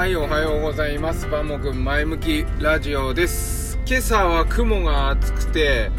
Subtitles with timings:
[0.00, 1.28] はいおはようございます。
[1.28, 3.78] バモくん前向きラジオです。
[3.86, 5.90] 今朝は雲が厚くて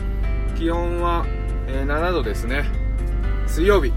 [0.58, 1.24] 気温は、
[1.68, 2.64] えー7度ですね。
[3.46, 3.90] 水曜日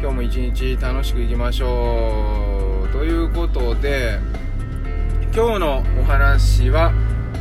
[0.00, 2.88] 今日も一日楽しくいきましょう。
[2.88, 4.18] ということで
[5.32, 6.92] 今日のお話は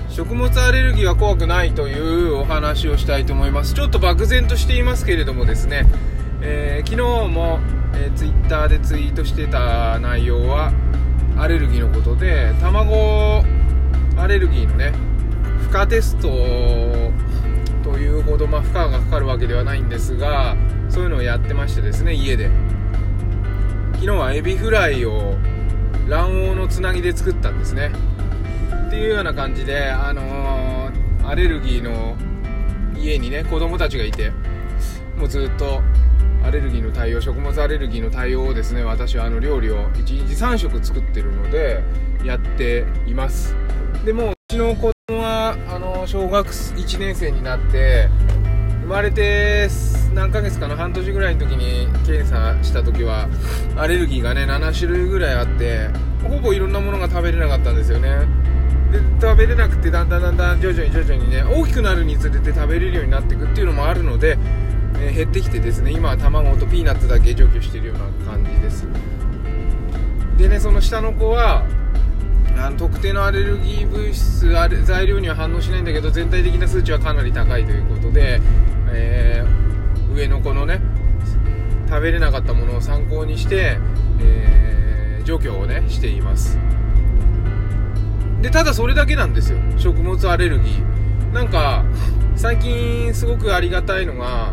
[0.08, 3.74] 食物アレルギーは怖くないというお話をしたいと思います。
[3.74, 5.88] ちょっと漠然としていますけれどもですね、
[6.42, 7.60] えー昨日も、
[7.96, 10.72] えー、ツイッターでツイートしてた内容は
[14.32, 14.92] レルギーのね
[15.70, 16.30] 負荷テスト
[17.84, 20.56] というほど、まあ、負荷がかかるわけではないんですが
[20.90, 22.50] そういうのをやってましてですね家で。
[23.94, 25.36] 昨日はエビフライを
[26.10, 27.92] 卵黄のつなぎで作ったんですね。
[28.88, 30.72] っていうような感じで、あのー
[31.32, 32.18] アレルギーの
[32.98, 34.32] 家にね子供たちがいて
[35.18, 35.82] もうずっと
[36.44, 41.84] アレルギーの対応食物アレルギーの対応をですね私はあの料理を1日3食作ってるので
[42.26, 43.56] やっています。
[44.06, 48.10] でもうちの子供はあの小学1年生になって
[48.82, 49.70] 生まれて
[50.16, 53.30] 何ヶ月かな半年ぐらいの時に検査した時は
[53.78, 55.90] アレルギーがね7種類ぐらいあって
[56.28, 58.28] ほぼいろんなものが食べれなかったんですよね。
[58.92, 64.38] で食べれなくてだんだんだんだん徐々に徐々にね大きくなるにつれて食べれるようになっていくっていうのもあるので、
[65.00, 68.88] え減ってきてですね今は卵とピーナッツだけ除去してるような感じです。
[70.38, 71.64] でねその下の子は
[72.58, 78.40] あの特定のアレルギー物質あれ材料には反応しないんだけど全体的な数値はかなり高いということで、
[78.92, 79.62] えー
[80.14, 80.82] 上の子のね
[81.88, 83.78] 食べれなかったものを参考にして、
[84.20, 86.58] えー除去をねしています。
[88.42, 89.60] でただそれだけなんですよ。
[89.78, 91.34] 食物アレルギー。
[91.34, 91.86] なんか
[92.36, 94.52] 最近すごくありがたいのが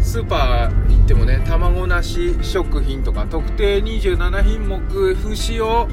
[0.00, 5.88] スーパー行ってもね卵なし食品とか特定27品目不使用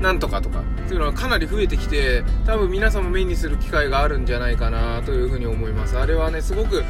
[0.00, 5.98] なんとかとかっていうのはかなり増えてきて多分皆さんも目にする機会があるんじゃないかなというふうに思います。
[5.98, 6.84] あれはねすごく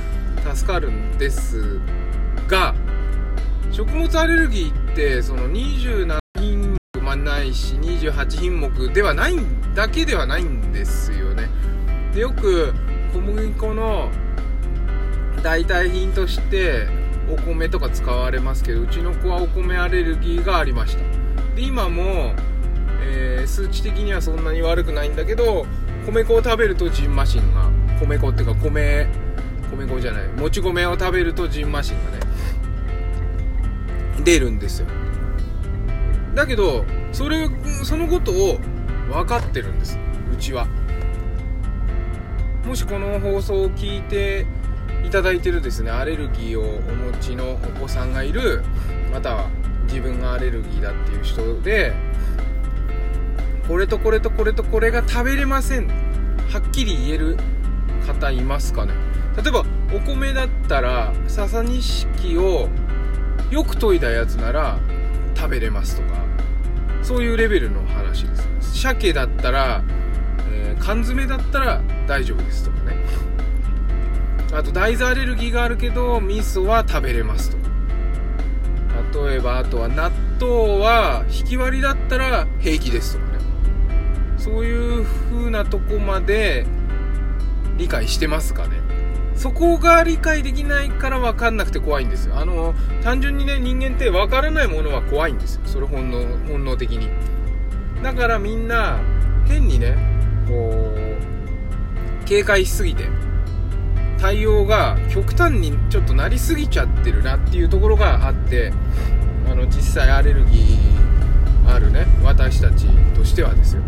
[0.55, 1.81] 助かるんです
[2.49, 2.75] が
[3.71, 9.37] 食物アレルギーってその27品目まないし28品目ではない
[9.75, 11.49] だけではないんですよね。
[12.13, 12.75] でよく
[13.13, 14.11] 小麦粉の
[15.43, 16.89] 代替品として
[17.31, 21.03] お米とか使われますけどうちの子はお米アレルギーがありました。
[21.55, 22.35] で今も、
[23.47, 25.67] 数値的にはそんなに悪くないんだけど
[26.07, 27.71] 米粉を食べるとジンマシンが
[28.01, 29.09] 米粉っていうか米
[29.71, 32.21] 米粉じゃないもち米を食べるとジンマシンがね
[34.25, 34.87] 出るんですよ。
[36.35, 37.49] だけどそれ
[37.85, 38.59] そのことを
[39.09, 39.99] 分かってるんです
[40.33, 40.67] うちは。
[42.65, 44.45] もしこの放送を聞いて
[45.05, 48.65] いただいてるですねアレルギーをお持ちのお子さんがいる
[49.13, 49.51] または
[49.85, 51.95] 自分がアレルギーだっていう人で
[53.69, 55.89] これとこれとこれとこれが食べれません。
[56.51, 57.37] はっきり言える
[58.07, 58.93] 方いますかね。
[59.37, 62.69] 例えばお米だったら笹錦を
[63.51, 64.79] よく研いだやつなら
[65.37, 66.19] 食べれますとか
[67.03, 68.81] そういうレベルの話です。
[68.81, 69.83] 鮭だったら、
[70.51, 73.05] えー缶詰だったら大丈夫ですとかね。
[74.53, 77.67] あと大豆アレルギーがあるけど味噌は食べれますとか。
[79.27, 80.11] 例えばあとは納
[80.41, 83.36] 豆は引き割りだったら平気ですとかね。
[84.47, 86.67] そういう風なとこまで
[87.77, 88.81] 理解してますかね。
[89.35, 92.37] そこが理解できないから分かんなくて怖いんですよ。
[92.37, 95.63] あの単純にね人間って分からないものは怖いんですよ。
[95.67, 97.11] それ本能本能的に。
[98.05, 99.01] だからみんな
[99.49, 99.97] 変にね
[100.47, 103.09] こう警戒しすぎて
[104.19, 108.73] 対応が極端にちょっとなりすぎちゃってるなっていうところがあって
[109.51, 112.87] あの実際アレルギーあるね私たち
[113.17, 113.83] としてはですよ。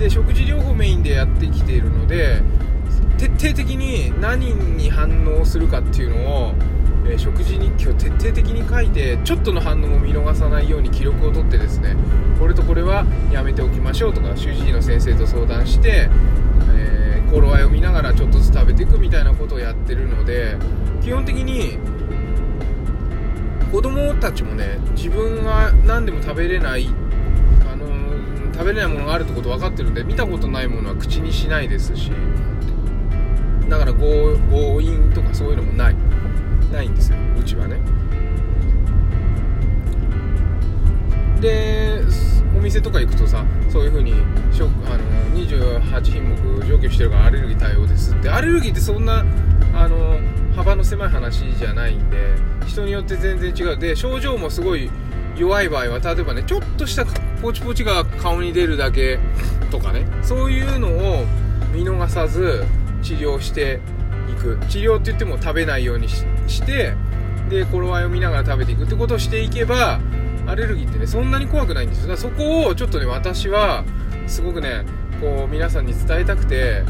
[0.00, 2.42] で食事療法メインでやってきているので
[3.18, 6.54] 徹底的に何に反応するかっていうのを、
[7.06, 11.96] えー食事日記を徹底的に書いてちょっとの反応も見逃さないように記録を取ってですね
[12.38, 16.08] これとこれはやめておきましょうとか主治医の先生と相談して、
[16.72, 20.56] えー頃合いを見ながらちょっとずつ食べていくみたいなことをやってるので
[21.00, 21.78] 基本的に
[23.70, 26.88] 子供たちもね自分が何でも食べれない
[28.60, 32.12] 食べれないものがあるってこと分かってるんで見たことないものは口にしないですし
[33.70, 35.96] だから強引とかそういうのもない。
[36.70, 37.80] ないんですようちはね。
[41.40, 42.02] で
[42.54, 44.12] お店とか行くとさそういう風に
[44.52, 45.04] 食あの
[45.34, 48.28] 28品目除去してるからアレルギー対応ですって。
[48.28, 49.24] アレルギーってそんな
[49.74, 50.20] あの
[50.54, 52.34] 幅の狭い話じゃないんで
[52.66, 53.78] 人によって全然違う。
[53.78, 54.90] で症状もすごい
[55.36, 57.06] 弱い場合は例えばねちょっとした
[57.40, 59.18] ポチポチが顔に出るだけ
[59.70, 60.06] とかね。
[60.22, 61.24] そういうのを
[61.72, 62.64] 見逃さず
[63.02, 63.80] 治療して
[64.30, 64.58] いく。
[64.68, 66.24] 治療って言っても食べないようにし
[66.62, 66.94] て
[67.48, 70.00] で頃合いを見ながら食べていくってことをしていけば
[70.46, 72.14] アレルギーってねそんなに怖くないんですよ。
[72.14, 73.84] だからそこをちょっとね私は
[74.26, 74.84] すごくね
[75.20, 76.82] こう皆さんに伝えたくて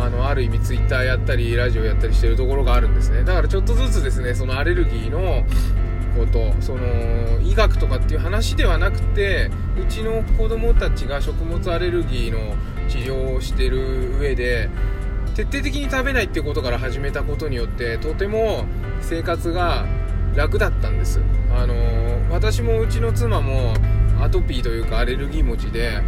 [0.00, 3.24] あのある意味ツイッターやったりラジオやったりしてるところがあるんですね。
[3.24, 5.44] だからちょっとずつですねそのアレルギーの
[6.14, 9.50] ことその医学とかっていう話ではなくて
[9.80, 12.56] うちの子供たちが食物アレルギーの
[12.88, 14.70] 治療をしてる上で
[15.34, 18.64] 徹底的に食べないってことから始めたことによってとても
[19.00, 19.84] 生活が
[20.34, 21.20] 楽だったんです。
[21.52, 21.74] あの
[22.30, 23.74] 私もうちの妻も
[24.20, 26.00] アトピーというかアレルギー持ちで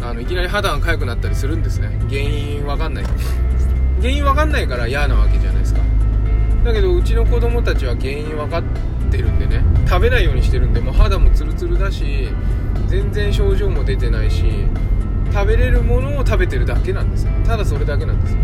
[0.00, 1.98] あのいきなり肌が痒くなったりするんですね。
[2.08, 3.04] 原因わかんない。
[4.00, 5.80] 原因わかんないから嫌なわけじゃないですか。
[6.64, 8.62] だけどうちの子供たちは原因分かっ
[9.06, 9.62] てるんでね。
[9.88, 12.28] 食べないようにしてるんでもう肌もツルツルだし
[12.88, 14.44] 全然症状も出てないし
[15.32, 17.32] 食べれるものを食べてるだけなんですよ。
[17.44, 18.36] ただそれだけなんです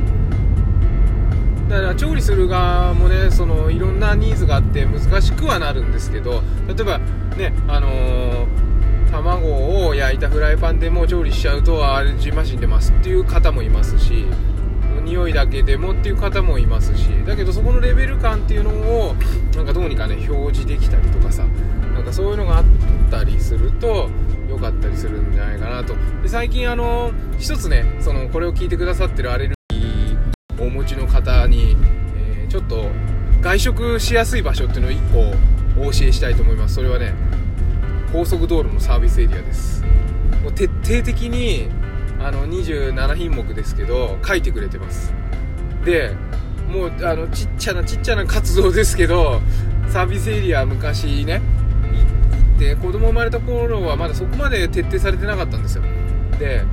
[1.72, 14.26] だから調理する側もねそのいろんなニーズがあって難しくはなるんですけど例えばねあのー、卵を焼いたフライパンでも調理しちゃうとアレルギーマシン出ますっていう方もいますし
[15.02, 19.14] 匂いだけでもっていう方もいますしだけどそこのレベル感っていうのを
[19.54, 21.44] なんかどうにかね表示できたりとかさ
[21.94, 22.64] なんかそういうのがあっ
[23.10, 24.08] たりすると
[24.49, 25.94] 良かったりするんじゃないかなと。
[26.22, 31.76] で最近あの一つねそのこれを聞いてくださってるアレルギーをお持ちの方に、
[32.16, 32.87] えー、ちょっと
[33.40, 35.34] 外食しやすい場所っていうのを1
[35.76, 36.75] 個お教えしたいと思います。
[36.75, 37.14] それはね
[38.12, 39.82] 高速道路のサービスエリアです。
[40.55, 41.69] 徹底的に
[42.24, 45.12] あの27品目ですけど書いてくれてます。
[45.84, 46.14] で
[46.69, 49.40] もうあのちっちゃなちっちゃな活動ですけど
[49.88, 51.42] サービスエリア昔ね
[51.92, 55.84] 行って子供生まれた頃はまだそこまで徹底されてなかったんですよ。
[56.38, 56.64] で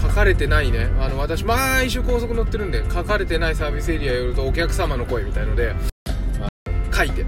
[0.00, 0.90] 書かれてないね。
[1.00, 5.74] あの私毎週高速乗ってるんで書かれてないサービスエリア寄るとお客様の声みたいので
[6.92, 7.24] 書いて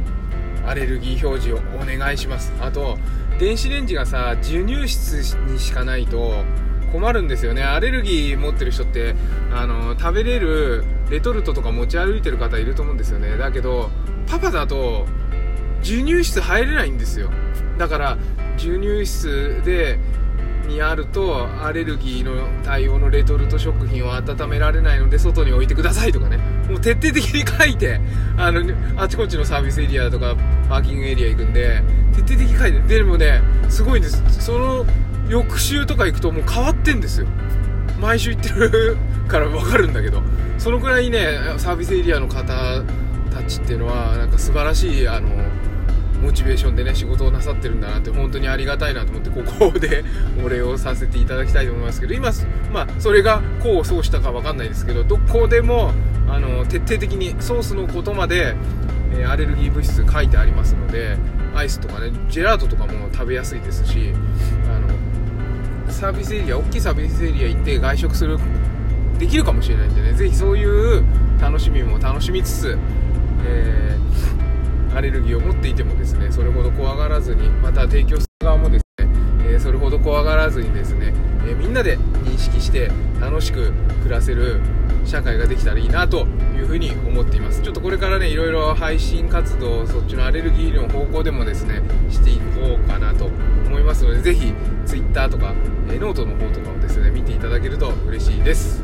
[0.66, 2.52] アレルギー表示をお願いします。
[2.60, 2.98] あと
[3.38, 6.44] 電子レンジがさ授乳室にしかないと
[6.92, 7.62] 困るんですよね。
[7.62, 9.14] アレルギー持ってる人って
[9.52, 13.36] あの食べれるレトルトとか持ち歩いてる方いると思うんですよね。
[13.36, 13.90] だけど
[14.26, 15.06] パパだと
[15.82, 17.30] 授乳室入れないんですよ。
[17.78, 18.18] だから
[18.56, 19.98] 授乳室で
[20.66, 26.36] にあるとアレルギーの対応のレトルト食品を温められないので外に置いてくださいとかね。
[26.68, 28.00] もう徹底的に書いて
[28.36, 28.62] あの
[28.96, 30.36] あちこちのサービスエリアとか
[30.68, 31.82] パーキングエリア行くんで
[32.12, 32.98] 徹底的に書いて。
[32.98, 34.22] でもねすごいんです。
[34.44, 34.86] その
[35.30, 37.26] 翌週とか行くともう変わってんですよ。
[38.00, 38.96] 毎週行ってる
[39.28, 40.22] から分かるんだけど。
[40.58, 42.42] そのくらいねサービスエリアの方
[43.32, 45.28] たちっていうのはなんか素晴らしいあの
[46.20, 49.42] モチベーションでね仕事をなさってるんだなって本当にありがたいなと思ってこ
[49.72, 50.04] こで
[50.44, 52.30] お礼をさせていただきたいと思いますけど今
[52.70, 55.92] まあそれが功を奏したか分かんないですけどどこでも
[56.28, 58.54] あの徹底的にソースのことまで、
[59.12, 61.16] えー、アレルギー物質書いてありますので
[61.54, 64.12] アイスとかねジェラートとかも食べやすいですし
[64.68, 64.89] あの
[65.90, 68.38] サービスエリア大きいサービスエリア行って外食する
[69.18, 70.12] できるかもしれないんでね。
[70.14, 71.04] ぜひそういう
[71.40, 72.78] 楽しみも楽しみつつ、
[73.44, 74.50] えー
[74.94, 79.08] アレルギーを持っていてもですねそれほど怖がらずにまた提供する側もですね、
[79.44, 81.14] えー、それほど怖がらずにですね、
[81.46, 83.72] え、みんなで認識して楽しく
[84.02, 84.60] 暮らせる
[85.04, 86.26] 社会ができたらいいなと
[86.56, 87.62] いうふうに思っています。
[87.62, 93.26] ちょっとこれからねいろいろ配信活動そっちのアレルギーの方向でもですねしていこうかなと
[93.66, 94.52] 思いますのでぜひ
[94.86, 95.54] Twitter とか、
[95.90, 98.82] え、ノートの方とかをですね見ていただけると嬉しいです。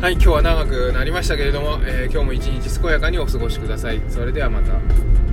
[0.00, 4.00] はい今日は長くなりましたけれども、えー、今日も一日健やかにお過ごしください。
[4.08, 5.29] それではまた。